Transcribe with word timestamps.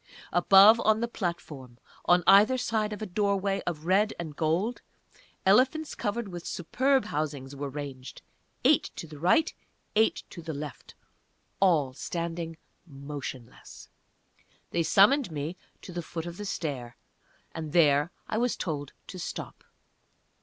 Above, 0.33 0.79
on 0.79 0.99
the 0.99 1.07
platform, 1.07 1.77
on 2.05 2.23
either 2.25 2.57
side 2.57 2.91
of 2.91 3.03
a 3.03 3.05
doorway 3.05 3.61
of 3.67 3.85
red 3.85 4.15
and 4.17 4.35
gold, 4.35 4.81
elephants 5.45 5.93
covered 5.93 6.27
with 6.29 6.43
superb 6.43 7.05
housings 7.05 7.55
were 7.55 7.69
ranged 7.69 8.23
eight 8.65 8.89
to 8.95 9.05
the 9.05 9.19
right, 9.19 9.53
eight 9.95 10.23
to 10.31 10.41
the 10.41 10.55
left, 10.55 10.95
all 11.59 11.93
standing 11.93 12.57
motionless. 12.87 13.89
They 14.71 14.81
summoned 14.81 15.31
me 15.31 15.55
to 15.83 15.91
the 15.93 16.01
foot 16.01 16.25
of 16.25 16.37
the 16.37 16.45
stair, 16.45 16.97
and 17.51 17.71
there 17.71 18.11
I 18.27 18.39
was 18.39 18.57
told 18.57 18.93
to 19.05 19.19
stop. 19.19 19.63